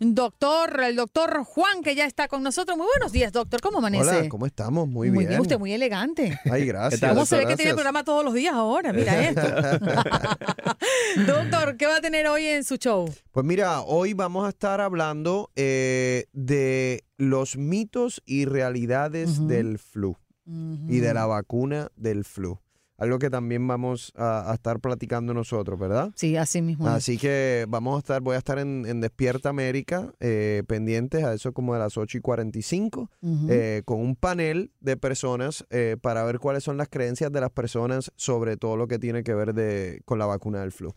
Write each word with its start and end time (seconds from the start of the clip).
doctor, 0.00 0.80
el 0.82 0.96
doctor 0.96 1.44
Juan, 1.44 1.82
que 1.82 1.94
ya 1.94 2.06
está 2.06 2.28
con 2.28 2.42
nosotros. 2.42 2.76
Muy 2.76 2.86
buenos 2.86 3.12
días, 3.12 3.32
doctor. 3.32 3.60
¿Cómo 3.60 3.78
amanece? 3.78 4.08
Hola, 4.08 4.28
¿cómo 4.28 4.46
estamos? 4.46 4.88
Muy, 4.88 5.10
bien. 5.10 5.40
Usted 5.40 5.58
muy 5.58 5.72
elegante. 5.72 6.38
Ay, 6.50 6.66
gracias. 6.66 7.10
¿Cómo 7.12 7.26
se 7.26 7.36
ve 7.36 7.40
que 7.42 7.46
gracias. 7.46 7.58
tiene 7.58 7.74
programa 7.74 8.04
todos 8.04 8.24
los 8.24 8.34
días 8.34 8.54
ahora? 8.54 8.92
Mira 8.92 9.28
esto. 9.28 9.42
doctor, 11.26 11.76
¿qué 11.76 11.86
va 11.86 11.96
a 11.96 12.00
tener 12.00 12.26
hoy 12.26 12.44
en 12.44 12.64
su 12.64 12.76
show? 12.76 13.12
Pues 13.32 13.44
mira, 13.44 13.80
hoy 13.82 14.14
vamos 14.14 14.46
a 14.46 14.50
estar 14.50 14.80
hablando 14.80 15.50
eh, 15.56 16.26
de 16.32 17.04
los 17.16 17.56
mitos 17.56 18.22
y 18.24 18.44
realidades 18.44 19.46
del 19.46 19.78
flu 19.78 20.16
y 20.46 21.00
de 21.00 21.12
la 21.12 21.26
vacuna 21.26 21.90
del 21.96 22.24
flu. 22.24 22.58
Algo 22.98 23.18
que 23.20 23.30
también 23.30 23.66
vamos 23.66 24.12
a, 24.16 24.50
a 24.50 24.54
estar 24.54 24.80
platicando 24.80 25.32
nosotros, 25.32 25.78
¿verdad? 25.78 26.10
Sí, 26.16 26.36
así 26.36 26.60
mismo. 26.60 26.88
Así 26.88 27.16
que 27.16 27.64
vamos 27.68 27.94
a 27.94 27.98
estar, 27.98 28.20
voy 28.20 28.34
a 28.34 28.38
estar 28.38 28.58
en, 28.58 28.84
en 28.86 29.00
Despierta 29.00 29.48
América, 29.50 30.12
eh, 30.18 30.64
pendientes 30.66 31.22
a 31.22 31.32
eso 31.32 31.52
como 31.52 31.74
de 31.74 31.78
las 31.78 31.96
8 31.96 32.18
y 32.18 32.20
45, 32.20 33.10
Ujú. 33.20 33.46
eh, 33.48 33.82
con 33.84 34.00
un 34.00 34.16
panel 34.16 34.72
de 34.80 34.96
personas 34.96 35.64
eh, 35.70 35.96
para 36.02 36.24
ver 36.24 36.40
cuáles 36.40 36.64
son 36.64 36.76
las 36.76 36.88
creencias 36.88 37.30
de 37.30 37.40
las 37.40 37.50
personas 37.50 38.10
sobre 38.16 38.56
todo 38.56 38.76
lo 38.76 38.88
que 38.88 38.98
tiene 38.98 39.22
que 39.22 39.32
ver 39.32 39.54
de, 39.54 40.02
con 40.04 40.18
la 40.18 40.26
vacuna 40.26 40.60
del 40.60 40.72
flu. 40.72 40.92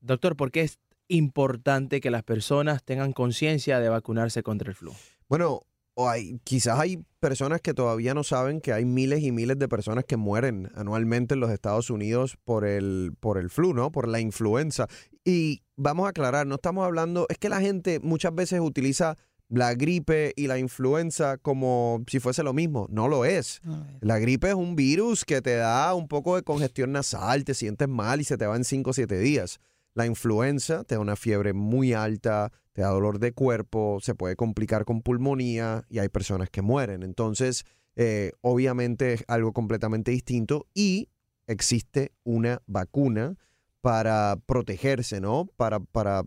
Doctor, 0.00 0.36
¿por 0.36 0.50
qué 0.50 0.62
es 0.62 0.78
importante 1.08 2.00
que 2.00 2.10
las 2.10 2.22
personas 2.22 2.82
tengan 2.82 3.12
conciencia 3.12 3.78
de 3.78 3.90
vacunarse 3.90 4.42
contra 4.42 4.70
el 4.70 4.74
flu? 4.74 4.92
Bueno, 5.28 5.62
o 5.94 6.08
hay, 6.08 6.38
quizás 6.44 6.78
hay 6.78 7.04
personas 7.20 7.60
que 7.60 7.74
todavía 7.74 8.14
no 8.14 8.24
saben 8.24 8.60
que 8.60 8.72
hay 8.72 8.84
miles 8.84 9.22
y 9.22 9.32
miles 9.32 9.58
de 9.58 9.68
personas 9.68 10.04
que 10.04 10.16
mueren 10.16 10.70
anualmente 10.74 11.34
en 11.34 11.40
los 11.40 11.50
Estados 11.50 11.90
Unidos 11.90 12.36
por 12.44 12.64
el, 12.64 13.12
por 13.20 13.38
el 13.38 13.50
flu, 13.50 13.74
¿no? 13.74 13.92
Por 13.92 14.08
la 14.08 14.20
influenza. 14.20 14.86
Y 15.24 15.62
vamos 15.76 16.06
a 16.06 16.10
aclarar, 16.10 16.46
no 16.46 16.56
estamos 16.56 16.84
hablando, 16.84 17.26
es 17.28 17.38
que 17.38 17.48
la 17.48 17.60
gente 17.60 18.00
muchas 18.00 18.34
veces 18.34 18.60
utiliza 18.60 19.16
la 19.48 19.74
gripe 19.74 20.32
y 20.34 20.46
la 20.46 20.58
influenza 20.58 21.36
como 21.36 22.02
si 22.06 22.20
fuese 22.20 22.42
lo 22.42 22.54
mismo. 22.54 22.86
No 22.90 23.06
lo 23.06 23.26
es. 23.26 23.60
La 24.00 24.18
gripe 24.18 24.48
es 24.48 24.54
un 24.54 24.76
virus 24.76 25.26
que 25.26 25.42
te 25.42 25.56
da 25.56 25.92
un 25.94 26.08
poco 26.08 26.36
de 26.36 26.42
congestión 26.42 26.92
nasal, 26.92 27.44
te 27.44 27.52
sientes 27.52 27.86
mal 27.86 28.20
y 28.20 28.24
se 28.24 28.38
te 28.38 28.46
va 28.46 28.56
en 28.56 28.64
5 28.64 28.90
o 28.90 28.92
7 28.94 29.18
días. 29.18 29.60
La 29.94 30.06
influenza 30.06 30.84
te 30.84 30.94
da 30.94 31.00
una 31.00 31.16
fiebre 31.16 31.52
muy 31.52 31.92
alta, 31.92 32.50
te 32.72 32.82
da 32.82 32.88
dolor 32.88 33.18
de 33.18 33.32
cuerpo, 33.32 33.98
se 34.00 34.14
puede 34.14 34.36
complicar 34.36 34.84
con 34.84 35.02
pulmonía 35.02 35.84
y 35.88 35.98
hay 35.98 36.08
personas 36.08 36.48
que 36.48 36.62
mueren. 36.62 37.02
Entonces, 37.02 37.64
eh, 37.96 38.32
obviamente 38.40 39.12
es 39.14 39.24
algo 39.28 39.52
completamente 39.52 40.10
distinto 40.10 40.66
y 40.74 41.08
existe 41.46 42.12
una 42.24 42.62
vacuna 42.66 43.36
para 43.82 44.38
protegerse, 44.46 45.20
¿no? 45.20 45.50
Para, 45.56 45.80
para 45.80 46.22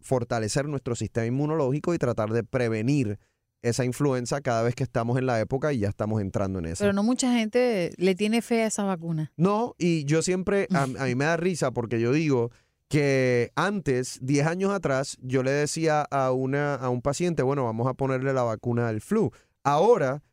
fortalecer 0.00 0.66
nuestro 0.66 0.94
sistema 0.94 1.26
inmunológico 1.26 1.92
y 1.92 1.98
tratar 1.98 2.30
de 2.30 2.44
prevenir 2.44 3.18
esa 3.62 3.84
influenza 3.84 4.40
cada 4.40 4.62
vez 4.62 4.74
que 4.74 4.84
estamos 4.84 5.18
en 5.18 5.26
la 5.26 5.38
época 5.40 5.72
y 5.72 5.80
ya 5.80 5.88
estamos 5.88 6.22
entrando 6.22 6.60
en 6.60 6.66
esa. 6.66 6.84
Pero 6.84 6.94
no 6.94 7.02
mucha 7.02 7.34
gente 7.34 7.92
le 7.98 8.14
tiene 8.14 8.40
fe 8.40 8.62
a 8.62 8.68
esa 8.68 8.84
vacuna. 8.84 9.32
No, 9.36 9.74
y 9.76 10.04
yo 10.04 10.22
siempre, 10.22 10.66
a, 10.72 10.84
a 10.84 11.04
mí 11.04 11.14
me 11.14 11.26
da 11.26 11.36
risa 11.36 11.72
porque 11.72 12.00
yo 12.00 12.12
digo 12.12 12.50
que 12.90 13.52
antes, 13.54 14.18
10 14.20 14.46
años 14.48 14.72
atrás, 14.72 15.16
yo 15.22 15.44
le 15.44 15.52
decía 15.52 16.02
a, 16.10 16.32
una, 16.32 16.74
a 16.74 16.90
un 16.90 17.02
paciente, 17.02 17.44
bueno, 17.44 17.64
vamos 17.64 17.86
a 17.86 17.94
ponerle 17.94 18.32
la 18.34 18.42
vacuna 18.42 18.88
del 18.88 19.00
flu. 19.00 19.30
Ahora 19.62 20.24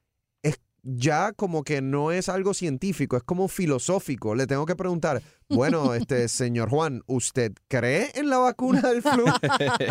es 0.41 0.59
ya 0.81 1.33
como 1.33 1.63
que 1.63 1.83
no 1.83 2.11
es 2.11 2.29
algo 2.29 2.55
científico, 2.55 3.15
es 3.15 3.21
como 3.21 3.47
filosófico. 3.47 4.33
Le 4.33 4.47
tengo 4.47 4.65
que 4.65 4.75
preguntar, 4.75 5.21
bueno, 5.47 5.93
este 5.93 6.27
señor 6.29 6.71
Juan, 6.71 7.03
¿usted 7.05 7.53
cree 7.67 8.09
en 8.15 8.31
la 8.31 8.39
vacuna 8.39 8.81
del 8.81 9.03
flu? 9.03 9.25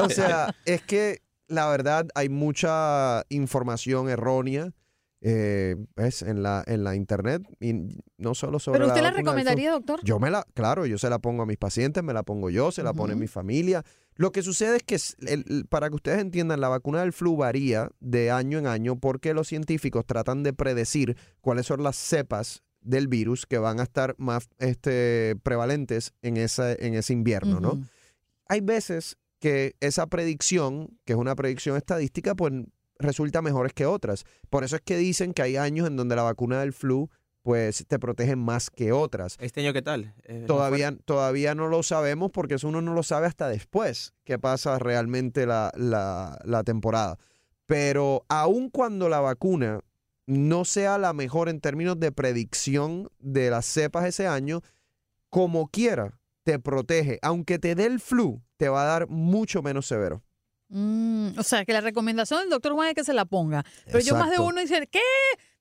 O 0.03 0.09
sea, 0.09 0.53
es 0.65 0.83
que 0.83 1.23
la 1.47 1.69
verdad 1.69 2.09
hay 2.17 2.29
mucha 2.29 3.25
información 3.29 4.09
errónea. 4.09 4.73
Eh, 5.23 5.77
¿ves? 5.97 6.23
en 6.23 6.43
la 6.43 6.63
en 6.67 6.85
la 6.85 6.95
internet 6.95 7.43
y 7.61 7.73
no 8.19 8.35
solo 8.35 8.59
sobre 8.59 8.79
¿Pero 8.81 8.89
usted 8.89 9.03
la 9.03 9.11
recomendaría, 9.11 9.71
doctor? 9.73 10.01
Yo 10.05 10.19
me 10.19 10.31
la, 10.31 10.45
claro, 10.55 10.87
yo 10.87 10.99
se 10.99 11.09
la 11.11 11.19
pongo 11.19 11.43
a 11.43 11.47
mis 11.47 11.57
pacientes, 11.57 12.03
me 12.03 12.13
la 12.13 12.23
pongo 12.23 12.51
yo, 12.51 12.71
se 12.71 12.83
la 12.83 12.93
pone 12.93 13.15
mi 13.17 13.27
familia. 13.27 13.83
Lo 14.15 14.33
que 14.33 14.43
sucede 14.43 14.77
es 14.79 14.83
que, 14.83 14.97
el- 15.31 15.67
para 15.69 15.89
que 15.91 15.95
ustedes 15.97 16.21
entiendan, 16.21 16.61
la 16.61 16.69
vacuna 16.69 17.01
del 17.01 17.13
flu 17.13 17.37
varía 17.37 17.91
de 18.01 18.31
año 18.31 18.59
en 18.59 18.67
año 18.67 18.97
porque 18.99 19.35
los 19.35 19.49
científicos 19.49 20.07
tratan 20.07 20.43
de 20.43 20.53
predecir 20.53 21.17
cuáles 21.41 21.67
son 21.67 21.83
las 21.83 21.97
cepas 21.97 22.63
del 22.81 23.09
virus 23.09 23.47
que 23.47 23.59
van 23.59 23.81
a 23.81 23.83
estar 23.83 24.15
más 24.19 24.49
este, 24.59 25.35
prevalentes 25.43 26.15
en, 26.23 26.37
esa, 26.37 26.73
en 26.73 26.95
ese 26.95 27.13
invierno, 27.13 27.59
¿no? 27.61 27.81
Hay 28.49 28.61
veces 28.61 29.19
que 29.41 29.75
esa 29.81 30.07
predicción, 30.07 30.97
que 31.05 31.13
es 31.15 31.19
una 31.19 31.35
predicción 31.35 31.77
estadística, 31.77 32.35
pues 32.35 32.53
resulta 32.99 33.43
mejores 33.43 33.73
que 33.73 33.87
otras. 33.87 34.25
Por 34.51 34.65
eso 34.65 34.77
es 34.77 34.83
que 34.83 34.97
dicen 34.97 35.33
que 35.35 35.43
hay 35.43 35.57
años 35.57 35.87
en 35.87 35.97
donde 35.97 36.17
la 36.17 36.23
vacuna 36.23 36.61
del 36.61 36.73
flu 36.73 37.09
pues 37.43 37.85
te 37.87 37.99
protege 38.01 38.35
más 38.35 38.71
que 38.71 38.91
otras. 38.91 39.37
¿Este 39.39 39.61
año 39.61 39.73
qué 39.73 39.81
tal? 39.83 40.15
Eh, 40.25 40.41
¿no 40.41 40.47
Todavía, 40.47 40.97
todavía 41.05 41.55
no 41.55 41.69
lo 41.69 41.85
sabemos 41.85 42.33
porque 42.33 42.55
eso 42.55 42.67
uno 42.67 42.83
no 42.83 42.93
lo 42.93 43.05
sabe 43.05 43.27
hasta 43.29 43.49
después 43.49 44.15
que 44.25 44.39
pasa 44.39 44.79
realmente 44.81 45.47
la, 45.47 45.71
la- 45.77 46.39
la 46.45 46.65
temporada. 46.65 47.19
Pero 47.67 48.25
aun 48.29 48.69
cuando 48.71 49.09
la 49.09 49.21
vacuna 49.21 49.81
no 50.27 50.65
sea 50.65 50.99
la 50.99 51.13
mejor 51.13 51.49
en 51.49 51.61
términos 51.61 52.01
de 52.01 52.11
predicción 52.11 53.09
de 53.21 53.51
las 53.51 53.65
cepas 53.67 54.07
ese 54.07 54.27
año, 54.27 54.63
como 55.31 55.69
quiera, 55.69 56.19
te 56.43 56.59
protege. 56.59 57.21
Aunque 57.23 57.59
te 57.61 57.77
dé 57.77 57.87
el 57.87 58.01
flu, 58.01 58.43
te 58.57 58.69
va 58.69 58.83
a 58.83 58.87
dar 58.87 59.09
mucho 59.09 59.63
menos 59.63 59.87
severo. 59.87 60.23
Mm, 60.69 61.39
o 61.39 61.43
sea, 61.43 61.65
que 61.65 61.73
la 61.73 61.81
recomendación 61.81 62.41
del 62.41 62.51
doctor 62.51 62.73
Juan 62.73 62.89
es 62.89 62.95
que 62.95 63.05
se 63.05 63.13
la 63.15 63.25
ponga. 63.25 63.65
Pero 63.87 64.01
yo 64.01 64.17
más 64.17 64.31
de 64.31 64.39
uno 64.39 64.61
dice, 64.61 64.87
¿qué? 64.91 65.01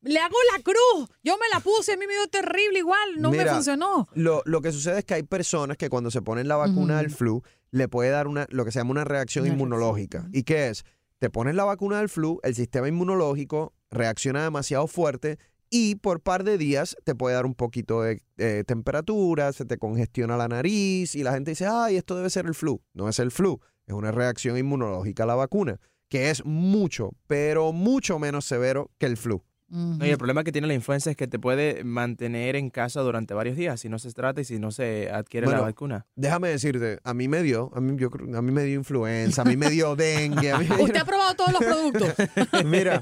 Le 0.01 0.19
hago 0.19 0.35
la 0.55 0.61
cruz. 0.61 1.09
Yo 1.23 1.37
me 1.37 1.45
la 1.53 1.59
puse, 1.59 1.93
a 1.93 1.97
mí 1.97 2.05
me 2.07 2.13
dio 2.13 2.27
terrible 2.27 2.79
igual, 2.79 3.19
no 3.19 3.31
me 3.31 3.45
funcionó. 3.45 4.07
Lo, 4.13 4.41
lo 4.45 4.61
que 4.61 4.71
sucede 4.71 4.99
es 4.99 5.05
que 5.05 5.15
hay 5.15 5.23
personas 5.23 5.77
que 5.77 5.89
cuando 5.89 6.11
se 6.11 6.21
ponen 6.21 6.47
la 6.47 6.55
vacuna 6.57 6.97
del 6.97 7.09
flu, 7.09 7.41
le 7.71 7.87
puede 7.87 8.09
dar 8.09 8.27
una, 8.27 8.47
lo 8.49 8.65
que 8.65 8.71
se 8.71 8.79
llama 8.79 8.91
una 8.91 9.03
reacción 9.03 9.45
Una 9.45 9.53
inmunológica. 9.53 10.19
reacción, 10.19 10.39
¿Y 10.39 10.43
qué 10.43 10.69
es? 10.69 10.85
Te 11.19 11.29
pones 11.29 11.55
la 11.55 11.63
vacuna 11.63 11.99
del 11.99 12.09
flu, 12.09 12.39
el 12.43 12.55
sistema 12.55 12.87
inmunológico 12.87 13.73
reacciona 13.89 14.43
demasiado 14.43 14.87
fuerte 14.87 15.39
y 15.69 15.95
por 15.95 16.21
par 16.21 16.43
de 16.43 16.57
días 16.57 16.95
te 17.03 17.15
puede 17.15 17.35
dar 17.35 17.45
un 17.45 17.55
poquito 17.55 18.01
de 18.01 18.21
eh, 18.37 18.63
temperatura, 18.67 19.51
se 19.53 19.65
te 19.65 19.77
congestiona 19.77 20.37
la 20.37 20.47
nariz 20.47 21.15
y 21.15 21.23
la 21.23 21.33
gente 21.33 21.51
dice, 21.51 21.65
ay, 21.67 21.95
esto 21.97 22.15
debe 22.15 22.29
ser 22.29 22.45
el 22.45 22.53
flu. 22.53 22.81
No 22.93 23.09
es 23.09 23.19
el 23.19 23.31
flu, 23.31 23.59
es 23.87 23.93
una 23.93 24.11
reacción 24.11 24.57
inmunológica 24.57 25.23
a 25.23 25.27
la 25.27 25.35
vacuna, 25.35 25.79
que 26.09 26.29
es 26.29 26.45
mucho, 26.45 27.11
pero 27.27 27.71
mucho 27.73 28.19
menos 28.19 28.45
severo 28.45 28.91
que 28.97 29.05
el 29.05 29.17
flu. 29.17 29.43
No, 29.67 30.05
y 30.05 30.09
el 30.11 30.17
problema 30.19 30.43
que 30.43 30.51
tiene 30.51 30.67
la 30.67 30.75
influenza 30.75 31.09
es 31.09 31.17
que 31.17 31.27
te 31.27 31.39
puede 31.39 31.83
mantener 31.83 32.55
en 32.55 32.69
casa 32.69 33.01
durante 33.01 33.33
varios 33.33 33.57
días 33.57 33.79
si 33.81 33.89
no 33.89 33.97
se 33.97 34.11
trata 34.13 34.39
y 34.39 34.45
si 34.45 34.59
no 34.59 34.69
se 34.69 35.09
adquiere 35.09 35.47
Bueno, 35.47 35.61
la 35.61 35.65
vacuna. 35.65 36.05
Déjame 36.15 36.49
decirte, 36.49 36.99
a 37.03 37.13
mí 37.15 37.27
me 37.27 37.41
dio, 37.41 37.71
a 37.73 37.81
mí, 37.81 37.97
yo, 37.97 38.11
a 38.37 38.41
mí 38.43 38.51
me 38.51 38.63
dio 38.63 38.75
influenza, 38.75 39.41
a 39.41 39.45
mí 39.45 39.57
me 39.57 39.71
dio 39.71 39.95
dengue, 39.95 40.51
a 40.51 40.59
mí 40.59 40.67
me 40.69 40.75
dio- 40.75 40.85
Usted 40.85 40.99
ha 40.99 41.05
probado 41.05 41.33
todos 41.33 41.51
los 41.51 41.61
productos. 41.63 42.13
Mira, 42.65 42.99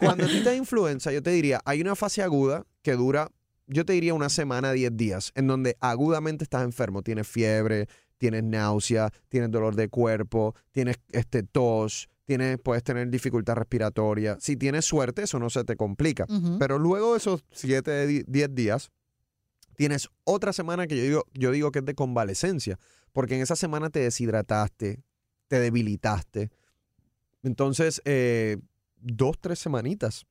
cuando 0.00 0.24
a 0.24 0.28
ti 0.28 0.38
te 0.38 0.50
da 0.50 0.54
influenza, 0.56 1.12
yo 1.12 1.22
te 1.22 1.30
diría, 1.30 1.60
hay 1.64 1.80
una 1.80 1.94
fase 1.94 2.20
aguda 2.20 2.64
que 2.82 2.92
dura, 2.94 3.30
yo 3.68 3.84
te 3.86 3.92
diría 3.92 4.12
una 4.12 4.28
semana, 4.28 4.72
10 4.72 4.96
días, 4.96 5.30
en 5.36 5.46
donde 5.46 5.76
agudamente 5.80 6.42
estás 6.42 6.64
enfermo, 6.64 7.02
tienes 7.02 7.28
fiebre, 7.28 7.86
tienes 8.22 8.44
náusea, 8.44 9.10
tienes 9.28 9.50
dolor 9.50 9.74
de 9.74 9.88
cuerpo, 9.88 10.54
tienes 10.70 10.96
este 11.10 11.42
tos, 11.42 12.08
tienes, 12.24 12.56
puedes 12.62 12.84
tener 12.84 13.10
dificultad 13.10 13.56
respiratoria. 13.56 14.36
Si 14.40 14.56
tienes 14.56 14.84
suerte, 14.84 15.22
eso 15.24 15.40
no 15.40 15.50
se 15.50 15.64
te 15.64 15.74
complica. 15.74 16.24
Pero 16.60 16.78
luego 16.78 17.12
de 17.14 17.18
esos 17.18 17.44
7, 17.50 18.24
10 18.28 18.54
días, 18.54 18.92
tienes 19.74 20.08
otra 20.22 20.52
semana 20.52 20.86
que 20.86 20.96
yo 20.96 21.02
digo, 21.02 21.24
yo 21.34 21.50
digo 21.50 21.72
que 21.72 21.80
es 21.80 21.84
de 21.84 21.96
convalecencia, 21.96 22.78
porque 23.12 23.34
en 23.34 23.40
esa 23.40 23.56
semana 23.56 23.90
te 23.90 23.98
deshidrataste, 23.98 25.02
te 25.48 25.58
debilitaste. 25.58 26.50
Entonces, 27.42 28.00
eh, 28.04 28.58
dos, 29.00 29.36
tres 29.40 29.58
semanitas 29.58 30.26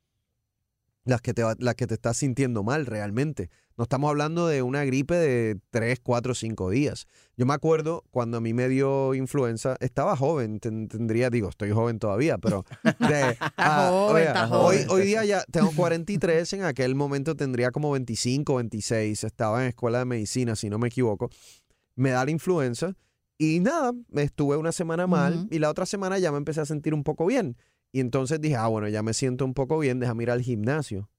las 1.03 1.19
que, 1.19 1.33
te, 1.33 1.43
va- 1.43 1.55
las 1.59 1.75
que 1.75 1.87
te 1.87 1.95
estás 1.95 2.15
sintiendo 2.15 2.63
mal 2.63 2.85
realmente. 2.85 3.49
No 3.81 3.85
estamos 3.85 4.11
hablando 4.11 4.45
de 4.45 4.61
una 4.61 4.85
gripe 4.85 5.15
de 5.15 5.57
tres, 5.71 5.99
cuatro, 6.03 6.35
cinco 6.35 6.69
días. 6.69 7.07
Yo 7.35 7.47
me 7.47 7.55
acuerdo 7.55 8.03
cuando 8.11 8.37
a 8.37 8.39
mí 8.39 8.53
me 8.53 8.69
dio 8.69 9.15
influenza, 9.15 9.75
estaba 9.79 10.15
joven, 10.15 10.59
ten- 10.59 10.87
tendría, 10.87 11.31
digo, 11.31 11.49
estoy 11.49 11.71
joven 11.71 11.97
todavía, 11.97 12.37
pero 12.37 12.63
de, 12.83 13.35
ah, 13.57 13.89
joven, 14.47 14.87
hoy, 14.91 15.01
día 15.07 15.25
ya 15.25 15.43
tengo 15.51 15.71
43, 15.75 16.53
en 16.53 16.63
aquel 16.65 16.93
momento 16.93 17.35
tendría 17.35 17.71
como 17.71 17.89
25, 17.89 18.53
26, 18.57 19.23
estaba 19.23 19.63
en 19.63 19.69
escuela 19.69 19.97
de 19.97 20.05
medicina, 20.05 20.55
si 20.55 20.69
no 20.69 20.77
me 20.77 20.89
equivoco. 20.89 21.31
Me 21.95 22.11
da 22.11 22.23
la 22.23 22.29
influenza 22.29 22.95
y 23.39 23.61
nada, 23.61 23.93
me 24.09 24.21
estuve 24.21 24.57
una 24.57 24.71
semana 24.73 25.07
mal 25.07 25.47
y 25.49 25.57
la 25.57 25.71
otra 25.71 25.87
semana 25.87 26.19
ya 26.19 26.31
me 26.31 26.37
empecé 26.37 26.61
a 26.61 26.65
sentir 26.67 26.93
un 26.93 27.03
poco 27.03 27.25
bien. 27.25 27.57
Y 27.91 27.99
entonces 27.99 28.39
dije, 28.39 28.57
ah, 28.57 28.67
bueno, 28.67 28.87
ya 28.89 29.01
me 29.01 29.15
siento 29.15 29.43
un 29.43 29.55
poco 29.55 29.79
bien, 29.79 29.99
déjame 29.99 30.21
ir 30.21 30.29
al 30.29 30.43
gimnasio. 30.43 31.09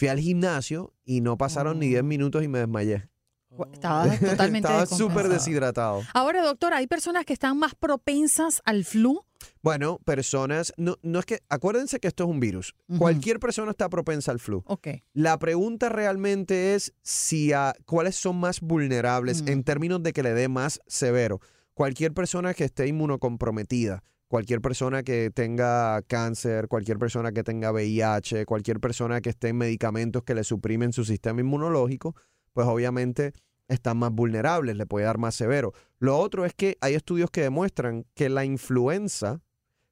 Fui 0.00 0.08
al 0.08 0.18
gimnasio 0.18 0.94
y 1.04 1.20
no 1.20 1.36
pasaron 1.36 1.78
ni 1.78 1.88
10 1.88 2.00
Oh. 2.00 2.04
minutos 2.04 2.42
y 2.42 2.48
me 2.48 2.58
desmayé. 2.60 3.06
Estaba 3.74 4.06
totalmente 4.16 4.66
Estaba 4.66 4.86
súper 4.86 5.28
deshidratado. 5.28 6.00
Ahora, 6.14 6.42
doctor, 6.42 6.72
¿hay 6.72 6.86
personas 6.86 7.26
que 7.26 7.34
están 7.34 7.58
más 7.58 7.74
propensas 7.74 8.62
al 8.64 8.86
flu? 8.86 9.20
Bueno, 9.60 9.98
personas, 10.06 10.72
no, 10.78 10.96
no 11.02 11.18
es 11.18 11.26
que, 11.26 11.40
acuérdense 11.50 12.00
que 12.00 12.08
esto 12.08 12.24
es 12.24 12.30
un 12.30 12.40
virus. 12.40 12.74
Cualquier 12.98 13.40
persona 13.40 13.72
está 13.72 13.90
propensa 13.90 14.32
al 14.32 14.38
flu. 14.40 14.62
Ok. 14.66 14.88
La 15.12 15.38
pregunta 15.38 15.90
realmente 15.90 16.74
es 16.74 16.94
si 17.02 17.52
a, 17.52 17.74
cuáles 17.84 18.16
son 18.16 18.40
más 18.40 18.62
vulnerables 18.62 19.42
Mm. 19.42 19.48
en 19.48 19.64
términos 19.64 20.02
de 20.02 20.14
que 20.14 20.22
le 20.22 20.32
dé 20.32 20.48
más 20.48 20.80
severo. 20.86 21.40
Cualquier 21.74 22.14
persona 22.14 22.54
que 22.54 22.64
esté 22.64 22.86
inmunocomprometida, 22.86 24.02
cualquier 24.30 24.60
persona 24.60 25.02
que 25.02 25.32
tenga 25.34 26.00
cáncer, 26.02 26.68
cualquier 26.68 26.98
persona 26.98 27.32
que 27.32 27.42
tenga 27.42 27.72
VIH, 27.72 28.46
cualquier 28.46 28.78
persona 28.78 29.20
que 29.20 29.30
esté 29.30 29.48
en 29.48 29.56
medicamentos 29.56 30.22
que 30.22 30.36
le 30.36 30.44
suprimen 30.44 30.92
su 30.92 31.04
sistema 31.04 31.40
inmunológico, 31.40 32.14
pues 32.52 32.68
obviamente 32.68 33.32
están 33.66 33.98
más 33.98 34.12
vulnerables, 34.12 34.76
le 34.76 34.86
puede 34.86 35.06
dar 35.06 35.18
más 35.18 35.34
severo. 35.34 35.72
Lo 35.98 36.16
otro 36.16 36.44
es 36.44 36.54
que 36.54 36.78
hay 36.80 36.94
estudios 36.94 37.32
que 37.32 37.42
demuestran 37.42 38.06
que 38.14 38.28
la 38.28 38.44
influenza 38.44 39.42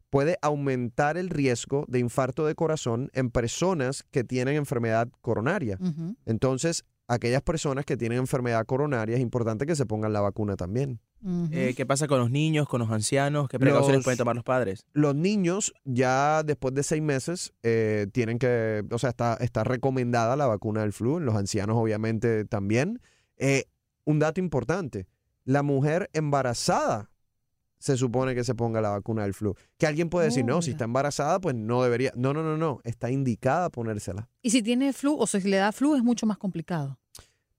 puede 0.09 0.39
aumentar 0.41 1.17
el 1.17 1.31
riesgo 1.31 1.85
de 1.89 1.99
infarto 1.99 2.47
de 2.47 2.55
corazón 2.55 3.11
en 3.15 3.31
personas 3.31 4.05
que 4.05 4.23
tienen 4.23 4.55
enfermedad 4.55 5.09
coronaria. 5.21 5.81
Entonces, 6.27 6.85
aquellas 7.09 7.43
personas 7.43 7.85
que 7.85 7.97
tienen 7.97 8.19
enfermedad 8.19 8.65
coronaria 8.67 9.17
es 9.17 9.21
importante 9.21 9.67
que 9.67 9.75
se 9.75 9.85
pongan 9.85 10.13
la 10.13 10.21
vacuna 10.21 10.55
también. 10.55 11.01
Eh, 11.51 11.75
¿Qué 11.77 11.85
pasa 11.85 12.07
con 12.07 12.19
los 12.21 12.31
niños, 12.31 12.69
con 12.69 12.81
los 12.81 12.91
ancianos? 12.91 13.49
¿Qué 13.49 13.59
precauciones 13.59 13.99
Los- 13.99 14.05
pueden 14.05 14.19
tomar 14.19 14.37
los 14.37 14.45
padres? 14.45 14.85
Los 14.93 15.15
niños 15.15 15.75
ya 15.85 16.43
después 16.45 16.75
de 16.75 16.83
seis 16.83 17.03
meses 17.03 17.53
eh, 17.63 18.07
tienen 18.13 18.39
que, 18.39 18.85
o 18.91 18.99
sea, 18.99 19.11
está, 19.11 19.35
está 19.41 19.65
recomendada 19.65 20.37
la 20.37 20.47
vacuna 20.47 20.83
del 20.83 20.93
flu, 20.93 21.19
en 21.19 21.25
los 21.25 21.35
ancianos 21.35 21.77
obviamente 21.77 22.45
también. 22.45 23.01
Eh, 23.37 23.65
un 24.05 24.19
dato 24.19 24.41
importante, 24.41 25.07
la 25.45 25.63
mujer 25.63 26.09
embarazada 26.13 27.11
se 27.81 27.97
supone 27.97 28.35
que 28.35 28.43
se 28.43 28.55
ponga 28.55 28.81
la 28.81 28.91
vacuna 28.91 29.23
del 29.23 29.35
flu. 29.35 29.55
Que 29.77 29.87
alguien 29.87 30.09
puede 30.11 30.27
decir, 30.27 30.43
Oh, 30.45 30.49
no, 30.49 30.63
si 30.63 30.73
está 30.73 30.85
embarazada, 30.85 31.41
pues 31.41 31.55
no 31.55 31.83
debería. 31.83 32.13
No, 32.17 32.33
no, 32.35 32.43
no, 32.43 32.57
no, 32.57 32.81
está 32.85 33.11
indicada 33.11 33.71
ponérsela. 33.71 34.29
Y 34.43 34.51
si 34.51 34.63
tiene 34.63 34.93
flu 34.93 35.17
o 35.19 35.27
si 35.27 35.41
le 35.43 35.59
da 35.59 35.71
flu 35.73 35.95
es 35.95 36.03
mucho 36.03 36.27
más 36.27 36.39
complicado. 36.39 36.99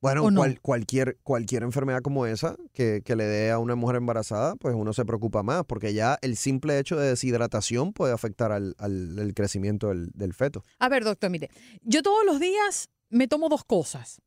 Bueno, 0.01 0.23
cual- 0.39 0.61
cualquier, 0.61 1.17
cualquier 1.23 1.63
enfermedad 1.63 2.01
como 2.01 2.25
esa 2.25 2.55
que, 2.73 3.01
que 3.03 3.15
le 3.17 3.25
dé 3.25 3.51
a 3.51 3.59
una 3.59 3.75
mujer 3.75 3.97
embarazada, 3.97 4.55
pues 4.55 4.73
uno 4.75 4.93
se 4.93 5.03
preocupa 5.05 5.43
más, 5.43 5.63
porque 5.65 5.93
ya 5.93 6.17
el 6.21 6.37
simple 6.37 6.79
hecho 6.79 6.95
de 6.97 7.09
deshidratación 7.09 7.91
puede 7.91 8.13
afectar 8.13 8.51
al, 8.51 8.75
al- 8.77 9.19
el 9.19 9.33
crecimiento 9.33 9.89
del, 9.89 10.09
del 10.13 10.33
feto. 10.33 10.63
A 10.79 10.87
ver, 10.89 11.03
doctor, 11.03 11.29
mire, 11.29 11.49
yo 11.83 12.01
todos 12.01 12.25
los 12.25 12.39
días 12.39 12.89
me 13.09 13.27
tomo 13.27 13.49
dos 13.49 13.65
cosas. 13.65 14.21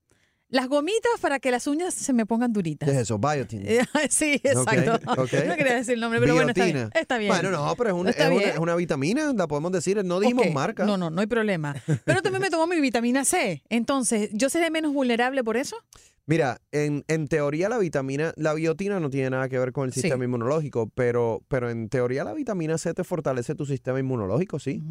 Las 0.52 0.68
gomitas 0.68 1.12
para 1.22 1.40
que 1.40 1.50
las 1.50 1.66
uñas 1.66 1.94
se 1.94 2.12
me 2.12 2.26
pongan 2.26 2.52
duritas. 2.52 2.86
¿Qué 2.86 2.94
es 2.94 3.00
eso? 3.02 3.18
Biotin. 3.18 3.62
Eh, 3.66 3.80
sí, 4.10 4.34
exacto. 4.44 5.00
Ok, 5.12 5.18
ok. 5.20 5.32
No 5.46 5.56
quería 5.56 5.74
decir 5.76 5.94
el 5.94 6.00
nombre, 6.00 6.20
pero 6.20 6.34
bueno, 6.34 6.50
está 6.50 6.64
bien. 6.66 6.90
Está 6.94 7.16
bien. 7.16 7.32
Bueno, 7.32 7.50
no, 7.50 7.74
pero 7.74 7.88
es, 7.88 7.96
un- 7.96 8.08
Está 8.08 8.24
es 8.26 8.30
una, 8.36 8.44
es 8.52 8.58
una 8.58 8.74
vitamina, 8.76 9.32
la 9.32 9.48
podemos 9.48 9.72
decir, 9.72 10.04
no 10.04 10.20
dijimos 10.20 10.52
marca. 10.52 10.84
No, 10.84 10.98
no, 10.98 11.08
no 11.08 11.22
hay 11.22 11.26
problema. 11.26 11.74
Pero 12.04 12.20
también 12.20 12.42
me 12.42 12.50
tomo 12.50 12.66
mi 12.66 12.80
vitamina 12.82 13.24
C. 13.24 13.62
Entonces, 13.70 14.28
¿yo 14.34 14.50
seré 14.50 14.70
menos 14.70 14.92
vulnerable 14.92 15.42
por 15.42 15.56
eso? 15.56 15.76
Mira, 16.32 16.62
en, 16.70 17.04
en 17.08 17.28
teoría 17.28 17.68
la 17.68 17.76
vitamina, 17.76 18.32
la 18.36 18.54
biotina 18.54 18.98
no 19.00 19.10
tiene 19.10 19.28
nada 19.28 19.50
que 19.50 19.58
ver 19.58 19.70
con 19.72 19.84
el 19.84 19.92
Sí. 19.92 20.00
sistema 20.00 20.24
inmunológico, 20.24 20.90
pero, 20.94 21.42
pero 21.48 21.68
en 21.68 21.90
teoría 21.90 22.24
la 22.24 22.32
vitamina 22.32 22.78
C 22.78 22.94
te 22.94 23.04
fortalece 23.04 23.54
tu 23.54 23.66
sistema 23.66 24.00
inmunológico, 24.00 24.58
sí. 24.58 24.82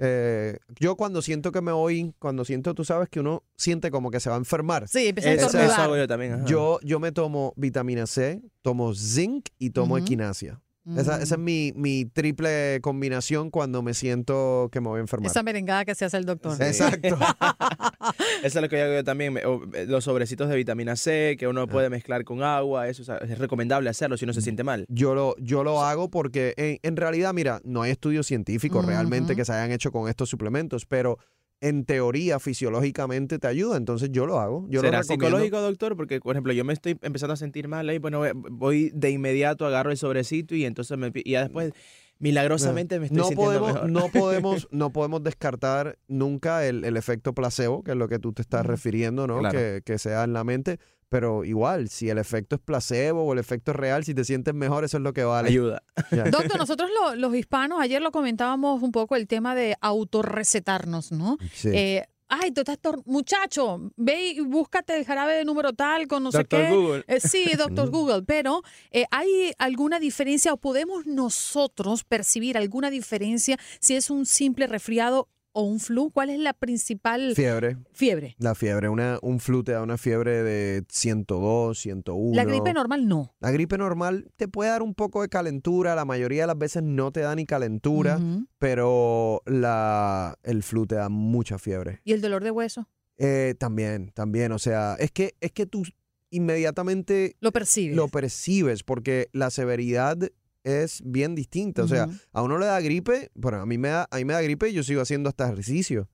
Eh, 0.00 0.58
yo 0.80 0.96
cuando 0.96 1.22
siento 1.22 1.52
que 1.52 1.60
me 1.60 1.70
voy, 1.70 2.12
cuando 2.18 2.44
siento, 2.44 2.74
tú 2.74 2.84
sabes 2.84 3.08
que 3.08 3.20
uno 3.20 3.44
siente 3.56 3.92
como 3.92 4.10
que 4.10 4.18
se 4.18 4.30
va 4.30 4.34
a 4.34 4.38
enfermar. 4.38 4.88
Sí, 4.88 5.06
empecé 5.06 5.28
a 5.30 5.34
Eso, 5.34 5.58
hago 5.82 5.96
yo 5.96 6.08
también. 6.08 6.32
ajá. 6.32 6.46
Yo, 6.46 6.80
yo 6.82 6.98
me 6.98 7.12
tomo 7.12 7.52
vitamina 7.56 8.08
C, 8.08 8.42
tomo 8.62 8.92
zinc 8.92 9.46
y 9.60 9.70
tomo 9.70 9.94
Ujú. 9.94 10.02
equinacia. 10.02 10.60
Esa, 10.98 11.22
esa 11.22 11.34
es 11.34 11.38
Mm. 11.38 11.44
mi, 11.44 11.72
mi 11.76 12.04
triple 12.04 12.80
combinación 12.82 13.50
cuando 13.50 13.82
me 13.82 13.94
siento 13.94 14.68
que 14.72 14.80
me 14.80 14.88
voy 14.88 14.98
a 14.98 15.00
enfermar. 15.02 15.30
Esa 15.30 15.42
merengada 15.42 15.84
que 15.84 15.94
se 15.94 16.04
hace 16.04 16.16
el 16.16 16.24
doctor. 16.24 16.56
Sí. 16.56 16.62
Exacto. 16.64 17.18
Eso 18.42 18.58
es 18.58 18.62
lo 18.62 18.68
que 18.68 18.80
hago 18.82 18.94
yo 18.94 19.04
también. 19.04 19.36
eh, 19.36 19.86
Los 19.86 20.04
sobrecitos 20.04 20.48
de 20.48 20.56
vitamina 20.56 20.96
C 20.96 21.36
que 21.38 21.46
uno 21.48 21.66
puede 21.66 21.90
mezclar 21.90 22.24
con 22.24 22.42
agua. 22.42 22.88
Eso 22.88 23.02
o 23.02 23.04
sea, 23.04 23.16
es 23.18 23.38
recomendable 23.38 23.90
hacerlo 23.90 24.16
si 24.16 24.24
uno 24.24 24.32
se 24.32 24.40
siente 24.42 24.64
mal. 24.64 24.86
Yo 24.88 25.14
lo, 25.14 25.36
yo 25.38 25.64
lo 25.64 25.82
hago 25.82 26.10
porque 26.10 26.54
en, 26.56 26.78
en 26.82 26.96
realidad, 26.96 27.32
mira, 27.34 27.60
no 27.64 27.82
hay 27.82 27.90
estudios 27.92 28.26
científicos 28.26 28.84
realmente 28.84 29.36
que 29.36 29.44
se 29.44 29.52
hayan 29.52 29.70
hecho 29.72 29.92
con 29.92 30.08
estos 30.08 30.28
suplementos, 30.28 30.86
pero 30.86 31.18
en 31.60 31.84
teoría, 31.84 32.38
fisiológicamente 32.38 33.38
te 33.38 33.46
ayuda, 33.46 33.76
entonces 33.76 34.10
yo 34.10 34.24
lo 34.26 34.40
hago. 34.40 34.66
Yo 34.68 34.80
¿Será 34.80 34.98
lo 34.98 35.04
psicológico, 35.04 35.60
doctor? 35.60 35.96
Porque, 35.96 36.20
por 36.20 36.34
ejemplo, 36.34 36.52
yo 36.52 36.64
me 36.64 36.72
estoy 36.72 36.98
empezando 37.02 37.34
a 37.34 37.36
sentir 37.36 37.68
mal 37.68 37.88
ahí, 37.88 37.98
bueno, 37.98 38.22
voy- 38.34 38.90
de 38.94 39.10
inmediato, 39.10 39.66
agarro 39.66 39.90
el 39.90 39.96
sobrecito 39.98 40.54
y 40.54 40.64
entonces 40.64 40.96
me, 40.96 41.10
y 41.14 41.32
ya 41.32 41.42
después 41.42 41.72
milagrosamente 42.20 42.98
me 43.00 43.06
estoy 43.06 43.18
no 43.18 43.24
sintiendo 43.24 43.44
podemos, 43.60 43.72
mejor. 43.74 43.90
no 43.90 44.08
podemos, 44.08 44.68
no 44.70 44.92
podemos 44.92 45.22
descartar 45.24 45.98
nunca 46.06 46.64
el, 46.66 46.84
el 46.84 46.96
efecto 46.96 47.34
placebo, 47.34 47.82
que 47.82 47.90
es 47.90 47.96
lo 47.96 48.08
que 48.08 48.18
tú 48.20 48.32
te 48.32 48.42
estás 48.42 48.64
refiriendo, 48.64 49.26
¿no? 49.26 49.40
Claro. 49.40 49.58
Que, 49.58 49.82
que 49.84 49.98
sea 49.98 50.22
en 50.24 50.32
la 50.32 50.44
mente. 50.44 50.78
Pero 51.08 51.42
igual, 51.44 51.88
si 51.88 52.08
el 52.08 52.18
efecto 52.18 52.54
es 52.54 52.62
placebo 52.62 53.24
o 53.24 53.32
el 53.32 53.40
efecto 53.40 53.72
es 53.72 53.76
real, 53.76 54.04
si 54.04 54.14
te 54.14 54.24
sientes 54.24 54.54
mejor, 54.54 54.84
eso 54.84 54.98
es 54.98 55.02
lo 55.02 55.12
que 55.12 55.24
vale. 55.24 55.48
Ayuda. 55.48 55.82
Ya. 56.12 56.22
Doctor, 56.30 56.56
nosotros 56.56 56.88
lo- 56.96 57.16
los 57.16 57.34
hispanos, 57.34 57.80
ayer 57.80 58.00
lo 58.00 58.12
comentábamos 58.12 58.80
un 58.80 58.92
poco 58.92 59.16
el 59.16 59.26
tema 59.26 59.56
de 59.56 59.74
autorrecetarnos, 59.80 61.10
¿no? 61.12 61.36
Sí. 61.52 61.70
Eh, 61.72 62.06
Ay, 62.32 62.52
tú 62.52 62.60
estás 62.60 62.78
muchacho, 63.06 63.90
ve 63.96 64.30
y 64.30 64.40
búscate 64.40 64.96
el 64.96 65.04
jarabe 65.04 65.34
de 65.34 65.44
número 65.44 65.72
tal 65.72 66.06
con 66.06 66.22
no 66.22 66.30
sé 66.30 66.38
Doctor 66.38 66.60
qué. 66.60 66.70
Google. 66.70 67.04
Eh, 67.08 67.18
sí, 67.20 67.44
doctor 67.58 67.88
Mm. 67.88 67.92
Google, 67.92 68.22
pero 68.22 68.62
eh, 68.92 69.04
¿hay 69.10 69.52
alguna 69.58 69.98
diferencia 69.98 70.52
o 70.52 70.56
podemos 70.56 71.06
nosotros 71.06 72.04
percibir 72.04 72.56
alguna 72.56 72.88
diferencia 72.88 73.58
si 73.80 73.96
es 73.96 74.10
un 74.10 74.26
simple 74.26 74.68
resfriado 74.68 75.28
o 75.52 75.62
un 75.62 75.80
flu? 75.80 76.10
¿Cuál 76.10 76.30
es 76.30 76.38
la 76.38 76.52
principal 76.52 77.34
Fiebre. 77.34 77.76
fiebre? 77.92 78.36
La 78.38 78.54
fiebre, 78.54 78.88
una, 78.88 79.18
un 79.22 79.40
flu 79.40 79.62
te 79.64 79.72
da 79.72 79.82
una 79.82 79.98
fiebre 79.98 80.42
de 80.42 80.84
102, 80.88 81.78
101. 81.78 82.36
La 82.36 82.44
gripe 82.44 82.72
normal 82.72 83.08
no. 83.08 83.34
La 83.40 83.50
gripe 83.50 83.76
normal 83.78 84.30
te 84.36 84.48
puede 84.48 84.70
dar 84.70 84.82
un 84.82 84.94
poco 84.94 85.22
de 85.22 85.28
calentura, 85.28 85.94
la 85.94 86.04
mayoría 86.04 86.42
de 86.42 86.46
las 86.48 86.58
veces 86.58 86.82
no 86.82 87.10
te 87.12 87.20
da 87.20 87.34
ni 87.34 87.46
calentura, 87.46 88.18
pero 88.58 89.42
la, 89.46 90.36
el 90.42 90.62
flu 90.62 90.86
te 90.86 90.94
da 90.96 91.08
mucha 91.08 91.58
fiebre. 91.58 92.00
¿Y 92.04 92.12
el 92.12 92.20
dolor 92.20 92.44
de 92.44 92.50
hueso? 92.50 92.88
Eh, 93.18 93.54
también, 93.58 94.12
también, 94.14 94.52
o 94.52 94.58
sea, 94.58 94.96
es 94.98 95.10
que, 95.10 95.34
es 95.40 95.52
que 95.52 95.66
tú 95.66 95.82
inmediatamente 96.30 97.36
Lo 97.40 97.52
percibes. 97.52 97.96
lo 97.96 98.08
percibes 98.08 98.82
porque 98.82 99.28
la 99.32 99.50
severidad 99.50 100.16
es 100.64 101.02
bien 101.04 101.34
distinta. 101.34 101.82
O 101.84 101.88
sea, 101.88 102.08
a 102.32 102.42
uno 102.42 102.58
le 102.58 102.66
da 102.66 102.80
gripe, 102.80 103.30
bueno, 103.34 103.60
a 103.60 103.66
mí 103.66 103.78
me 103.78 103.88
da, 103.88 104.06
a 104.10 104.16
mí 104.16 104.24
me 104.24 104.32
da 104.34 104.42
gripe 104.42 104.68
y 104.68 104.72
yo 104.72 104.82
sigo 104.82 105.00
haciendo 105.00 105.28
hasta 105.28 105.46
ejercicio. 105.46 106.08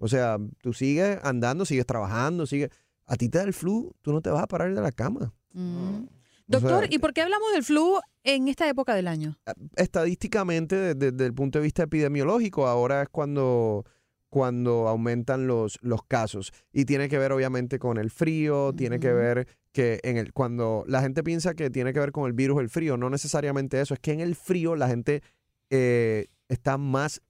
O 0.00 0.08
sea, 0.08 0.38
tú 0.62 0.72
sigues 0.72 1.18
andando, 1.22 1.64
sigues 1.64 1.86
trabajando, 1.86 2.46
sigues... 2.46 2.70
A 3.06 3.16
ti 3.16 3.28
te 3.28 3.38
da 3.38 3.44
el 3.44 3.52
flu, 3.52 3.92
tú 4.02 4.12
no 4.12 4.20
te 4.20 4.30
vas 4.30 4.42
a 4.42 4.46
parar 4.46 4.72
de 4.72 4.80
la 4.80 4.92
cama. 4.92 5.32
Mm. 5.52 6.04
Doctor, 6.46 6.80
sea, 6.86 6.88
¿y 6.94 6.98
por 6.98 7.12
qué 7.12 7.22
hablamos 7.22 7.52
del 7.52 7.64
flu 7.64 7.98
en 8.22 8.46
esta 8.48 8.68
época 8.68 8.94
del 8.94 9.08
año? 9.08 9.36
estadísticamente, 9.76 10.76
de- 10.76 10.94
de- 10.94 11.12
desde 11.12 11.26
el 11.26 11.34
punto 11.34 11.58
de 11.58 11.64
vista 11.64 11.82
epidemiológico, 11.82 12.66
ahora 12.68 13.02
es 13.02 13.08
cuando, 13.08 13.84
cuando 14.28 14.86
aumentan 14.88 15.46
los, 15.46 15.78
los 15.82 16.04
casos. 16.04 16.52
Y 16.72 16.84
tiene 16.84 17.08
que 17.08 17.18
ver, 17.18 17.32
obviamente, 17.32 17.78
con 17.78 17.98
el 17.98 18.10
frío, 18.10 18.72
tiene 18.76 19.00
que 19.00 19.12
ver 19.12 19.48
que 19.72 20.00
en 20.02 20.16
el, 20.16 20.32
cuando 20.32 20.84
la 20.86 21.00
gente 21.00 21.22
piensa 21.22 21.54
que 21.54 21.70
tiene 21.70 21.92
que 21.92 22.00
ver 22.00 22.12
con 22.12 22.26
el 22.26 22.32
virus 22.32 22.60
el 22.60 22.68
frío, 22.68 22.96
no 22.96 23.08
necesariamente 23.10 23.80
eso, 23.80 23.94
es 23.94 24.00
que 24.00 24.12
en 24.12 24.20
el 24.20 24.34
frío 24.34 24.74
la 24.76 24.88
gente 24.88 25.22
eh, 25.70 26.26
está 26.48 26.76
más, 26.78 27.22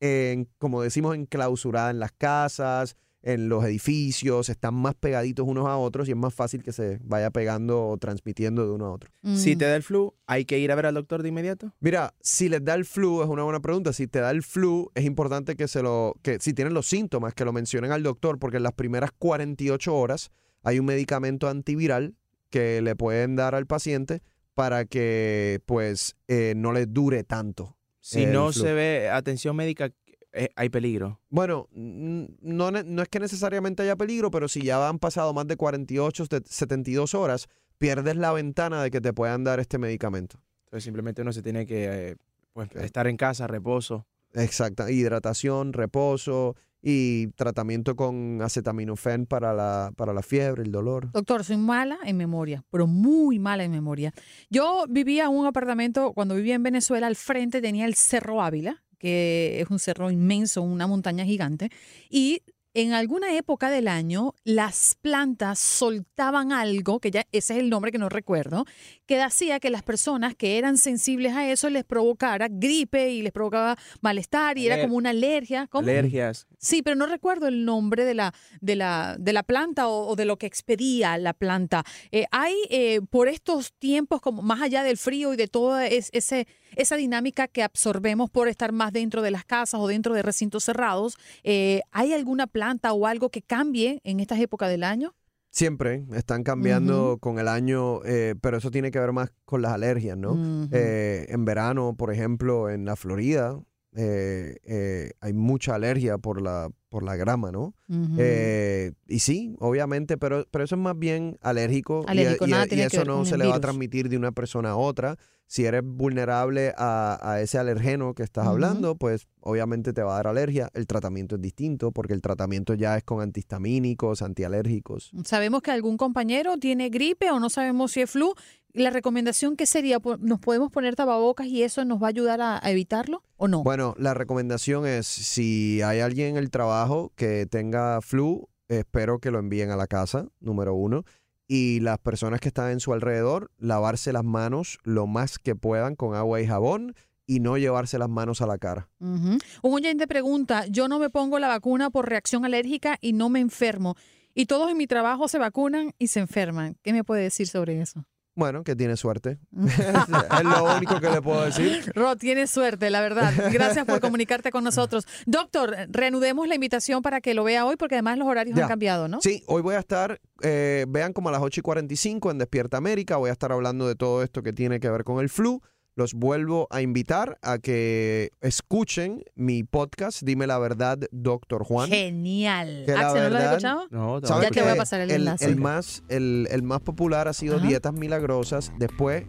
en, 0.00 0.48
como 0.58 0.82
decimos, 0.82 1.14
enclausurada 1.16 1.90
en 1.90 1.98
las 1.98 2.12
casas, 2.12 2.96
en 3.20 3.48
los 3.48 3.64
edificios, 3.64 4.48
están 4.48 4.74
más 4.74 4.94
pegaditos 4.94 5.44
unos 5.46 5.66
a 5.66 5.76
otros 5.76 6.06
y 6.08 6.12
es 6.12 6.16
más 6.16 6.32
fácil 6.32 6.62
que 6.62 6.72
se 6.72 7.00
vaya 7.02 7.30
pegando 7.30 7.88
o 7.88 7.96
transmitiendo 7.98 8.64
de 8.64 8.72
uno 8.72 8.86
a 8.86 8.92
otro. 8.92 9.10
Si 9.34 9.56
Mm. 9.56 9.58
te 9.58 9.64
da 9.64 9.74
el 9.74 9.82
flu, 9.82 10.14
¿hay 10.28 10.44
que 10.44 10.60
ir 10.60 10.70
a 10.70 10.76
ver 10.76 10.86
al 10.86 10.94
doctor 10.94 11.24
de 11.24 11.30
inmediato? 11.30 11.74
Mira, 11.80 12.14
si 12.20 12.48
les 12.48 12.64
da 12.64 12.74
el 12.74 12.84
flu, 12.84 13.22
es 13.22 13.28
una 13.28 13.42
buena 13.42 13.58
pregunta. 13.60 13.92
Si 13.92 14.06
te 14.06 14.20
da 14.20 14.30
el 14.30 14.44
flu, 14.44 14.92
es 14.94 15.04
importante 15.04 15.56
que 15.56 15.66
se 15.66 15.82
lo, 15.82 16.14
que 16.22 16.38
si 16.38 16.54
tienen 16.54 16.74
los 16.74 16.86
síntomas, 16.86 17.34
que 17.34 17.44
lo 17.44 17.52
mencionen 17.52 17.90
al 17.90 18.04
doctor, 18.04 18.38
porque 18.38 18.58
en 18.58 18.62
las 18.62 18.72
primeras 18.74 19.10
48 19.18 19.94
horas 19.94 20.30
hay 20.62 20.78
un 20.78 20.86
medicamento 20.86 21.48
antiviral 21.48 22.14
que 22.50 22.80
le 22.82 22.96
pueden 22.96 23.36
dar 23.36 23.54
al 23.54 23.66
paciente 23.66 24.22
para 24.54 24.84
que, 24.84 25.60
pues, 25.66 26.16
eh, 26.26 26.54
no 26.56 26.72
le 26.72 26.86
dure 26.86 27.24
tanto. 27.24 27.76
Si 28.00 28.26
no 28.26 28.52
flu. 28.52 28.62
se 28.62 28.72
ve 28.72 29.08
atención 29.10 29.54
médica, 29.54 29.92
eh, 30.32 30.48
hay 30.56 30.68
peligro. 30.68 31.20
Bueno, 31.28 31.68
no, 31.72 32.68
es 32.68 33.08
que 33.08 33.20
necesariamente 33.20 33.82
haya 33.82 33.96
peligro, 33.96 34.30
pero 34.30 34.48
si 34.48 34.62
ya 34.62 34.88
han 34.88 34.98
pasado 34.98 35.32
más 35.32 35.46
de 35.46 35.56
48, 35.56 36.26
de 36.26 36.42
72 36.44 37.14
horas, 37.14 37.48
pierdes 37.78 38.16
la 38.16 38.32
ventana 38.32 38.82
de 38.82 38.90
que 38.90 39.00
te 39.00 39.12
puedan 39.12 39.44
dar 39.44 39.60
este 39.60 39.78
medicamento. 39.78 40.40
Entonces 40.64 40.84
simplemente 40.84 41.22
uno 41.22 41.32
se 41.32 41.42
tiene 41.42 41.66
que 41.66 42.10
eh, 42.10 42.16
pues, 42.52 42.68
estar 42.76 43.06
en 43.06 43.16
casa, 43.16 43.46
reposo. 43.46 44.06
Exacto, 44.34 44.88
hidratación, 44.88 45.72
reposo 45.72 46.56
y 46.82 47.28
tratamiento 47.28 47.96
con 47.96 48.40
acetaminofén 48.42 49.26
para 49.26 49.52
la, 49.52 49.92
para 49.96 50.12
la 50.12 50.22
fiebre, 50.22 50.62
el 50.62 50.72
dolor. 50.72 51.10
Doctor, 51.12 51.44
soy 51.44 51.56
mala 51.56 51.98
en 52.04 52.16
memoria, 52.16 52.64
pero 52.70 52.86
muy 52.86 53.38
mala 53.38 53.64
en 53.64 53.70
memoria. 53.70 54.12
Yo 54.50 54.86
vivía 54.88 55.24
en 55.24 55.30
un 55.30 55.46
apartamento, 55.46 56.12
cuando 56.12 56.34
vivía 56.34 56.54
en 56.54 56.62
Venezuela, 56.62 57.06
al 57.06 57.16
frente 57.16 57.60
tenía 57.60 57.84
el 57.84 57.94
Cerro 57.94 58.42
Ávila, 58.42 58.84
que 58.98 59.60
es 59.60 59.70
un 59.70 59.78
cerro 59.78 60.10
inmenso, 60.10 60.62
una 60.62 60.86
montaña 60.86 61.24
gigante, 61.24 61.70
y 62.10 62.42
en 62.74 62.92
alguna 62.92 63.34
época 63.34 63.70
del 63.70 63.88
año 63.88 64.34
las 64.44 64.96
plantas 65.00 65.58
soltaban 65.58 66.52
algo, 66.52 67.00
que 67.00 67.10
ya 67.10 67.26
ese 67.32 67.54
es 67.54 67.60
el 67.60 67.70
nombre 67.70 67.90
que 67.90 67.98
no 67.98 68.08
recuerdo, 68.08 68.66
que 69.08 69.20
hacía 69.22 69.58
que 69.58 69.70
las 69.70 69.82
personas 69.82 70.34
que 70.36 70.58
eran 70.58 70.76
sensibles 70.76 71.32
a 71.34 71.50
eso 71.50 71.70
les 71.70 71.82
provocara 71.82 72.46
gripe 72.50 73.10
y 73.10 73.22
les 73.22 73.32
provocaba 73.32 73.76
malestar 74.02 74.58
y 74.58 74.66
era 74.66 74.80
como 74.82 74.96
una 74.96 75.10
alergia. 75.10 75.66
¿Cómo? 75.66 75.88
Alergias. 75.88 76.46
Sí, 76.58 76.82
pero 76.82 76.94
no 76.94 77.06
recuerdo 77.06 77.48
el 77.48 77.64
nombre 77.64 78.04
de 78.04 78.12
la, 78.12 78.34
de 78.60 78.76
la, 78.76 79.16
de 79.18 79.32
la 79.32 79.42
planta 79.42 79.88
o, 79.88 80.08
o 80.08 80.14
de 80.14 80.26
lo 80.26 80.36
que 80.36 80.44
expedía 80.46 81.16
la 81.16 81.32
planta. 81.32 81.84
Eh, 82.12 82.26
hay 82.30 82.54
eh, 82.68 83.00
por 83.08 83.28
estos 83.28 83.72
tiempos, 83.72 84.20
como 84.20 84.42
más 84.42 84.60
allá 84.60 84.82
del 84.82 84.98
frío 84.98 85.32
y 85.32 85.36
de 85.38 85.48
toda 85.48 85.86
es- 85.86 86.10
ese, 86.12 86.46
esa 86.76 86.96
dinámica 86.96 87.48
que 87.48 87.62
absorbemos 87.62 88.28
por 88.28 88.46
estar 88.48 88.72
más 88.72 88.92
dentro 88.92 89.22
de 89.22 89.30
las 89.30 89.44
casas 89.46 89.80
o 89.80 89.88
dentro 89.88 90.12
de 90.12 90.22
recintos 90.22 90.64
cerrados, 90.64 91.16
eh, 91.44 91.80
¿hay 91.92 92.12
alguna 92.12 92.46
planta 92.46 92.92
o 92.92 93.06
algo 93.06 93.30
que 93.30 93.40
cambie 93.40 94.00
en 94.04 94.20
estas 94.20 94.38
épocas 94.38 94.68
del 94.68 94.84
año? 94.84 95.14
Siempre 95.58 96.04
están 96.14 96.44
cambiando 96.44 97.18
con 97.18 97.40
el 97.40 97.48
año, 97.48 98.00
eh, 98.04 98.36
pero 98.40 98.58
eso 98.58 98.70
tiene 98.70 98.92
que 98.92 99.00
ver 99.00 99.10
más 99.10 99.32
con 99.44 99.60
las 99.60 99.72
alergias, 99.72 100.16
¿no? 100.16 100.68
Eh, 100.70 101.26
en 101.30 101.44
verano, 101.44 101.96
por 101.98 102.12
ejemplo, 102.12 102.70
en 102.70 102.84
la 102.84 102.94
Florida, 102.94 103.58
eh, 103.96 104.56
eh, 104.64 105.10
hay 105.20 105.32
mucha 105.32 105.74
alergia 105.74 106.18
por 106.18 106.40
la, 106.42 106.70
por 106.88 107.02
la 107.02 107.16
grama, 107.16 107.50
¿no? 107.52 107.74
Eh, 108.18 108.92
y 109.06 109.20
sí, 109.20 109.54
obviamente, 109.60 110.18
pero, 110.18 110.46
pero 110.50 110.64
eso 110.64 110.74
es 110.74 110.80
más 110.80 110.98
bien 110.98 111.38
alérgico. 111.40 112.02
y- 112.06 112.10
Alérgico, 112.10 112.46
y, 112.46 112.50
nada 112.50 112.64
y 112.66 112.68
tiene 112.68 112.82
que 112.88 112.96
eso 112.96 113.04
no 113.04 113.24
se 113.24 113.38
le 113.38 113.44
va 113.46 113.54
a 113.56 113.60
transmitir 113.60 114.08
de 114.08 114.16
una 114.16 114.32
persona 114.32 114.70
a 114.70 114.76
otra. 114.76 115.16
Si 115.50 115.64
eres 115.64 115.80
vulnerable 115.82 116.74
a, 116.76 117.18
a 117.22 117.40
ese 117.40 117.56
alergeno 117.56 118.12
que 118.14 118.22
estás 118.22 118.46
hablando, 118.46 118.96
pues 118.96 119.26
obviamente 119.40 119.94
te 119.94 120.02
va 120.02 120.12
a 120.12 120.16
dar 120.16 120.26
alergia. 120.26 120.68
El 120.74 120.86
tratamiento 120.86 121.36
es 121.36 121.40
distinto 121.40 121.90
porque 121.90 122.12
el 122.12 122.20
tratamiento 122.20 122.74
ya 122.74 122.98
es 122.98 123.04
con 123.04 123.22
antihistamínicos, 123.22 124.20
antialérgicos. 124.20 125.10
Sabemos 125.24 125.62
que 125.62 125.70
algún 125.70 125.96
compañero 125.96 126.58
tiene 126.58 126.90
gripe 126.90 127.30
o 127.30 127.40
no 127.40 127.48
sabemos 127.48 127.92
si 127.92 128.02
es 128.02 128.10
flu. 128.10 128.34
La 128.72 128.90
recomendación 128.90 129.56
que 129.56 129.66
sería, 129.66 129.98
¿nos 130.20 130.40
podemos 130.40 130.70
poner 130.70 130.94
tapabocas 130.94 131.46
y 131.46 131.62
eso 131.62 131.84
nos 131.84 132.02
va 132.02 132.06
a 132.06 132.10
ayudar 132.10 132.40
a, 132.40 132.58
a 132.62 132.70
evitarlo 132.70 133.22
o 133.36 133.48
no? 133.48 133.62
Bueno, 133.62 133.94
la 133.98 134.14
recomendación 134.14 134.86
es 134.86 135.06
si 135.06 135.82
hay 135.82 136.00
alguien 136.00 136.30
en 136.30 136.36
el 136.36 136.50
trabajo 136.50 137.12
que 137.16 137.46
tenga 137.46 138.00
flu, 138.00 138.48
espero 138.68 139.18
que 139.18 139.30
lo 139.30 139.38
envíen 139.38 139.70
a 139.70 139.76
la 139.76 139.86
casa, 139.86 140.26
número 140.40 140.74
uno. 140.74 141.04
Y 141.50 141.80
las 141.80 141.98
personas 141.98 142.40
que 142.40 142.48
están 142.48 142.70
en 142.70 142.80
su 142.80 142.92
alrededor, 142.92 143.50
lavarse 143.56 144.12
las 144.12 144.24
manos 144.24 144.78
lo 144.82 145.06
más 145.06 145.38
que 145.38 145.56
puedan 145.56 145.96
con 145.96 146.14
agua 146.14 146.42
y 146.42 146.46
jabón 146.46 146.94
y 147.26 147.40
no 147.40 147.56
llevarse 147.56 147.98
las 147.98 148.08
manos 148.08 148.42
a 148.42 148.46
la 148.46 148.58
cara. 148.58 148.90
Ujú. 149.00 149.38
Un 149.62 149.74
oyente 149.74 150.06
pregunta, 150.06 150.66
yo 150.66 150.88
no 150.88 150.98
me 150.98 151.08
pongo 151.10 151.38
la 151.38 151.48
vacuna 151.48 151.90
por 151.90 152.08
reacción 152.08 152.44
alérgica 152.44 152.98
y 153.00 153.14
no 153.14 153.28
me 153.30 153.40
enfermo. 153.40 153.96
Y 154.34 154.46
todos 154.46 154.70
en 154.70 154.76
mi 154.76 154.86
trabajo 154.86 155.26
se 155.28 155.38
vacunan 155.38 155.94
y 155.98 156.08
se 156.08 156.20
enferman. 156.20 156.76
¿Qué 156.82 156.92
me 156.92 157.04
puede 157.04 157.22
decir 157.22 157.48
sobre 157.48 157.80
eso? 157.80 158.04
Bueno, 158.38 158.62
que 158.62 158.76
tiene 158.76 158.96
suerte. 158.96 159.38
es 159.58 160.44
lo 160.44 160.76
único 160.76 161.00
que 161.00 161.10
le 161.10 161.20
puedo 161.20 161.44
decir. 161.44 161.90
Rod, 161.92 162.18
tienes 162.18 162.50
suerte, 162.50 162.88
la 162.88 163.00
verdad. 163.00 163.32
Gracias 163.52 163.84
por 163.84 163.98
comunicarte 164.00 164.52
con 164.52 164.62
nosotros. 164.62 165.08
Doctor, 165.26 165.74
reanudemos 165.88 166.46
la 166.46 166.54
invitación 166.54 167.02
para 167.02 167.20
que 167.20 167.34
lo 167.34 167.42
vea 167.42 167.66
hoy 167.66 167.74
porque 167.74 167.96
además 167.96 168.16
los 168.16 168.28
horarios 168.28 168.56
Ya. 168.56 168.62
han 168.62 168.68
cambiado, 168.68 169.08
¿no? 169.08 169.20
Sí, 169.20 169.42
hoy 169.48 169.60
voy 169.60 169.74
a 169.74 169.80
estar, 169.80 170.20
eh, 170.42 170.86
vean 170.88 171.12
como 171.12 171.30
a 171.30 171.32
las 171.32 171.42
8 171.42 171.58
y 171.58 171.62
45 171.62 172.30
en 172.30 172.38
Despierta 172.38 172.76
América, 172.76 173.16
voy 173.16 173.30
a 173.30 173.32
estar 173.32 173.50
hablando 173.50 173.88
de 173.88 173.96
todo 173.96 174.22
esto 174.22 174.40
que 174.44 174.52
tiene 174.52 174.78
que 174.78 174.88
ver 174.88 175.02
con 175.02 175.18
el 175.18 175.28
flu. 175.28 175.60
Los 175.98 176.14
vuelvo 176.14 176.68
a 176.70 176.80
invitar 176.80 177.40
a 177.42 177.58
que 177.58 178.30
escuchen 178.40 179.24
mi 179.34 179.64
podcast, 179.64 180.22
Dime 180.22 180.46
la 180.46 180.56
verdad, 180.60 180.96
Doctor 181.10 181.64
Juan. 181.64 181.90
Genial. 181.90 182.84
Que 182.86 182.92
la 182.92 183.08
Axel, 183.08 183.22
¿no 183.24 183.30
lo 183.30 183.36
has 183.38 183.44
escuchado? 183.46 183.88
No, 183.90 184.20
¿Sabes 184.22 184.44
Ya 184.44 184.50
te 184.52 184.62
voy 184.62 184.70
a 184.70 184.76
pasar 184.76 185.00
el 185.00 185.10
el, 185.10 185.16
enlace. 185.22 185.44
el 185.46 185.56
más, 185.56 186.04
el, 186.08 186.46
el 186.52 186.62
más 186.62 186.82
popular 186.82 187.26
ha 187.26 187.32
sido 187.32 187.56
Ajá. 187.56 187.66
Dietas 187.66 187.94
Milagrosas, 187.94 188.70
después 188.78 189.24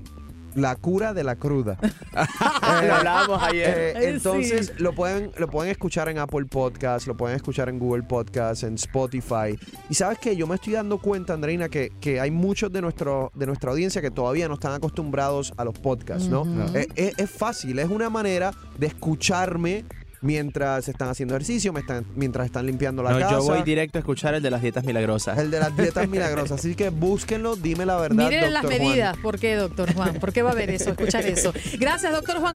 La 0.55 0.75
cura 0.75 1.13
de 1.13 1.23
la 1.23 1.35
cruda. 1.35 1.77
Lo 2.85 2.93
hablábamos 2.95 3.41
ayer. 3.43 3.77
Eh, 3.77 3.93
Ay, 3.95 4.05
entonces 4.07 4.67
sí. 4.67 4.83
lo 4.83 4.93
pueden 4.93 5.31
lo 5.37 5.47
pueden 5.47 5.71
escuchar 5.71 6.09
en 6.09 6.17
Apple 6.17 6.45
Podcast, 6.45 7.07
lo 7.07 7.15
pueden 7.15 7.35
escuchar 7.35 7.69
en 7.69 7.79
Google 7.79 8.03
Podcast, 8.03 8.63
en 8.63 8.75
Spotify. 8.75 9.57
Y 9.89 9.93
sabes 9.93 10.19
que 10.19 10.35
yo 10.35 10.47
me 10.47 10.55
estoy 10.55 10.73
dando 10.73 10.97
cuenta, 10.97 11.33
Andreina, 11.33 11.69
que, 11.69 11.91
que 11.99 12.19
hay 12.19 12.31
muchos 12.31 12.71
de 12.71 12.81
nuestro 12.81 13.31
de 13.35 13.45
nuestra 13.45 13.71
audiencia 13.71 14.01
que 14.01 14.11
todavía 14.11 14.47
no 14.47 14.55
están 14.55 14.73
acostumbrados 14.73 15.53
a 15.57 15.63
los 15.63 15.77
podcasts, 15.77 16.27
¿no? 16.27 16.45
Eh, 16.75 16.87
es, 16.95 17.17
es 17.17 17.29
fácil, 17.29 17.79
es 17.79 17.89
una 17.89 18.09
manera 18.09 18.51
de 18.77 18.87
escucharme 18.87 19.85
mientras 20.21 20.88
están 20.89 21.09
haciendo 21.09 21.35
ejercicio, 21.35 21.71
me 21.73 21.79
están- 21.81 22.05
mientras 22.15 22.45
están 22.45 22.65
limpiando 22.65 23.03
la 23.03 23.11
No, 23.11 23.19
casa. 23.19 23.31
yo 23.31 23.43
voy 23.43 23.61
directo 23.63 23.97
a 23.97 24.01
escuchar 24.01 24.33
el 24.33 24.41
de 24.43 24.51
las 24.51 24.61
dietas 24.61 24.83
milagrosas. 24.83 25.38
el 25.38 25.49
de 25.51 25.59
las 25.59 25.75
dietas 25.75 26.07
milagrosas. 26.09 26.59
Así 26.59 26.75
que 26.75 26.89
búsquenlo, 26.89 27.55
dime 27.55 27.85
la 27.85 27.97
verdad. 27.97 28.25
Miren 28.25 28.53
las 28.53 28.63
doctor 28.63 28.79
Juan. 28.79 28.89
medidas. 28.91 29.17
¿Por 29.17 29.39
qué, 29.39 29.55
doctor 29.55 29.93
Juan? 29.93 30.13
¿Por 30.15 30.33
qué 30.33 30.41
va 30.41 30.49
a 30.49 30.53
haber 30.53 30.69
eso? 30.71 30.89
Escuchar 30.91 31.25
eso. 31.25 31.53
Gracias, 31.79 32.11
doctor 32.11 32.35
Juan. 32.39 32.47